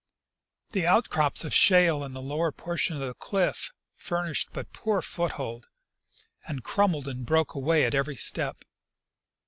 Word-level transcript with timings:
The 0.71 0.87
outcrops 0.87 1.43
of 1.43 1.53
shale 1.53 2.03
in 2.03 2.13
the 2.13 2.23
lower 2.23 2.51
portion 2.51 2.95
of 2.95 3.01
the 3.01 3.13
cliff 3.13 3.71
furnished 3.95 4.49
but 4.51 4.73
poor 4.73 4.99
foothold, 4.99 5.67
and 6.47 6.63
crumbled 6.63 7.07
and 7.07 7.23
broke 7.23 7.53
away 7.53 7.85
at 7.85 7.93
every 7.93 8.15
step. 8.15 8.65